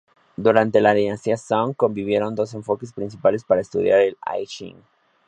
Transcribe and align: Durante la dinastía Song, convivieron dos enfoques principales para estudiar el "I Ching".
Durante 0.35 0.81
la 0.81 0.95
dinastía 0.95 1.37
Song, 1.37 1.75
convivieron 1.75 2.33
dos 2.33 2.55
enfoques 2.55 2.91
principales 2.91 3.43
para 3.43 3.61
estudiar 3.61 3.99
el 3.99 4.17
"I 4.35 4.47
Ching". 4.47 4.83